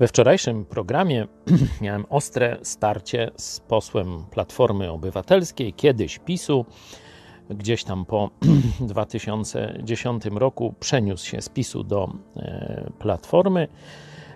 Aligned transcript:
We 0.00 0.08
wczorajszym 0.08 0.64
programie 0.64 1.26
miałem 1.80 2.06
ostre 2.08 2.56
starcie 2.62 3.30
z 3.36 3.60
posłem 3.60 4.24
Platformy 4.30 4.90
Obywatelskiej, 4.90 5.72
kiedyś 5.72 6.18
PiSu. 6.18 6.66
Gdzieś 7.50 7.84
tam 7.84 8.04
po 8.04 8.30
2010 8.80 10.24
roku 10.24 10.74
przeniósł 10.80 11.26
się 11.26 11.42
z 11.42 11.48
PiSu 11.48 11.84
do 11.84 12.12
e, 12.36 12.90
Platformy 12.98 13.68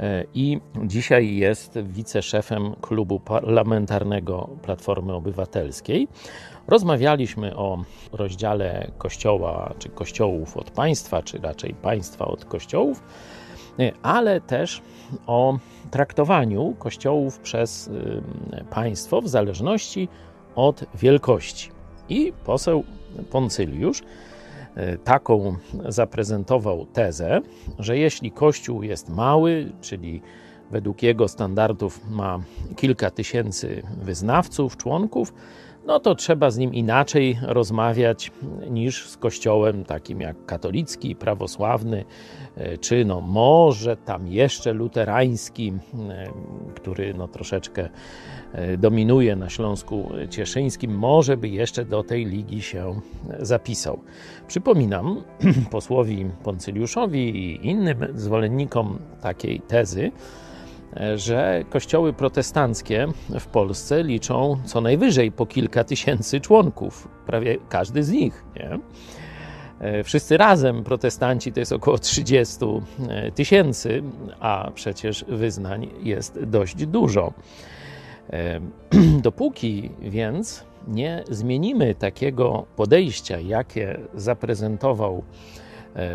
e, 0.00 0.24
i 0.34 0.60
dzisiaj 0.84 1.36
jest 1.36 1.78
wiceszefem 1.82 2.74
klubu 2.80 3.20
parlamentarnego 3.20 4.48
Platformy 4.62 5.14
Obywatelskiej. 5.14 6.08
Rozmawialiśmy 6.68 7.56
o 7.56 7.84
rozdziale 8.12 8.90
kościoła, 8.98 9.74
czy 9.78 9.88
kościołów 9.88 10.56
od 10.56 10.70
państwa, 10.70 11.22
czy 11.22 11.38
raczej 11.38 11.74
państwa 11.74 12.24
od 12.24 12.44
kościołów, 12.44 13.02
ale 14.02 14.40
też 14.40 14.82
o 15.26 15.58
traktowaniu 15.90 16.74
kościołów 16.78 17.38
przez 17.38 17.90
państwo 18.70 19.20
w 19.20 19.28
zależności 19.28 20.08
od 20.54 20.84
wielkości. 20.94 21.70
I 22.08 22.32
poseł 22.44 22.84
Poncyliusz 23.30 24.00
y, 24.00 24.98
taką 25.04 25.56
zaprezentował 25.88 26.86
tezę, 26.86 27.40
że 27.78 27.98
jeśli 27.98 28.30
kościół 28.30 28.82
jest 28.82 29.08
mały, 29.08 29.72
czyli 29.80 30.22
według 30.70 31.02
jego 31.02 31.28
standardów 31.28 32.10
ma 32.10 32.38
kilka 32.76 33.10
tysięcy 33.10 33.82
wyznawców, 34.02 34.76
członków, 34.76 35.34
no 35.86 36.00
to 36.00 36.14
trzeba 36.14 36.50
z 36.50 36.58
nim 36.58 36.74
inaczej 36.74 37.38
rozmawiać 37.42 38.32
niż 38.70 39.08
z 39.08 39.16
kościołem 39.16 39.84
takim 39.84 40.20
jak 40.20 40.46
katolicki, 40.46 41.16
prawosławny, 41.16 42.04
e, 42.56 42.78
czy 42.78 43.04
no 43.04 43.20
może 43.20 43.96
tam 43.96 44.28
jeszcze 44.28 44.72
luterański, 44.72 45.72
który 46.74 47.14
no 47.14 47.28
troszeczkę 47.28 47.88
e, 48.52 48.76
dominuje 48.76 49.36
na 49.36 49.48
Śląsku 49.48 50.10
Cieszyńskim, 50.30 50.98
może 50.98 51.36
by 51.36 51.48
jeszcze 51.48 51.84
do 51.84 52.02
tej 52.02 52.24
ligi 52.24 52.62
się 52.62 53.00
zapisał. 53.38 54.00
Przypominam 54.48 55.22
posłowi 55.70 56.26
Poncyliuszowi 56.42 57.20
i 57.20 57.66
innym 57.66 58.06
zwolennikom 58.14 58.98
takiej 59.22 59.60
tezy, 59.60 60.12
że 61.16 61.64
kościoły 61.70 62.12
protestanckie 62.12 63.06
w 63.40 63.46
Polsce 63.46 64.02
liczą 64.02 64.56
co 64.64 64.80
najwyżej 64.80 65.32
po 65.32 65.46
kilka 65.46 65.84
tysięcy 65.84 66.40
członków, 66.40 67.08
prawie 67.26 67.56
każdy 67.68 68.02
z 68.04 68.10
nich. 68.10 68.44
Nie? 68.56 68.78
E, 69.80 70.04
wszyscy 70.04 70.36
razem 70.36 70.84
protestanci 70.84 71.52
to 71.52 71.60
jest 71.60 71.72
około 71.72 71.98
30 71.98 72.56
e, 73.08 73.32
tysięcy, 73.32 74.02
a 74.40 74.70
przecież 74.74 75.24
wyznań 75.28 75.88
jest 76.02 76.44
dość 76.44 76.86
dużo. 76.86 77.32
E, 78.30 78.60
dopóki 79.22 79.90
więc 80.00 80.64
nie 80.88 81.24
zmienimy 81.30 81.94
takiego 81.94 82.66
podejścia, 82.76 83.40
jakie 83.40 84.00
zaprezentował 84.14 85.22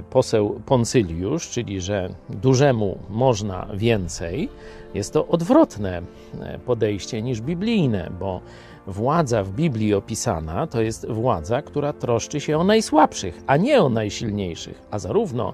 poseł 0.10 0.62
Poncyliusz, 0.66 1.50
czyli 1.50 1.82
że 1.82 2.10
dużemu 2.30 2.98
można 3.10 3.68
więcej, 3.74 4.50
jest 4.94 5.14
to 5.14 5.28
odwrotne 5.28 6.02
e, 6.42 6.60
podejście 6.60 7.22
niż 7.22 7.42
biblijne, 7.42 8.12
bo 8.20 8.42
władza 8.88 9.44
w 9.44 9.52
Biblii 9.52 9.94
opisana 9.94 10.68
to 10.68 10.82
jest 10.82 11.08
władza, 11.08 11.62
która 11.62 11.94
troszczy 11.94 12.40
się 12.40 12.58
o 12.58 12.64
najsłabszych, 12.64 13.42
a 13.48 13.58
nie 13.58 13.82
o 13.82 13.90
najsilniejszych. 13.90 14.82
A 14.92 15.00
zarówno 15.00 15.54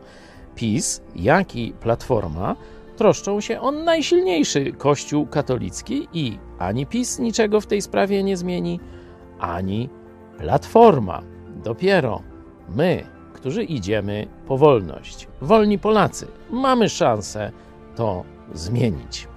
PiS, 0.55 1.01
jak 1.15 1.55
i 1.55 1.73
Platforma 1.73 2.55
troszczą 2.97 3.41
się 3.41 3.61
o 3.61 3.71
najsilniejszy 3.71 4.71
Kościół 4.71 5.27
katolicki 5.27 6.07
i 6.13 6.39
ani 6.59 6.85
PiS 6.85 7.19
niczego 7.19 7.61
w 7.61 7.67
tej 7.67 7.81
sprawie 7.81 8.23
nie 8.23 8.37
zmieni, 8.37 8.79
ani 9.39 9.89
Platforma. 10.37 11.21
Dopiero 11.63 12.21
my, 12.69 13.16
którzy 13.47 13.63
idziemy 13.63 14.27
po 14.47 14.57
wolność. 14.57 15.27
Wolni 15.41 15.79
Polacy, 15.79 16.27
mamy 16.49 16.89
szansę 16.89 17.51
to 17.95 18.23
zmienić. 18.53 19.27